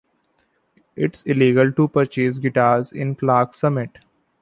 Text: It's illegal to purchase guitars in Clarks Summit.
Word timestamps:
It's 0.95 1.21
illegal 1.27 1.71
to 1.73 1.87
purchase 1.87 2.39
guitars 2.39 2.91
in 2.91 3.13
Clarks 3.13 3.59
Summit. 3.59 3.99